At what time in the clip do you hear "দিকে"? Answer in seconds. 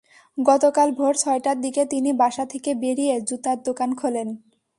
1.61-1.81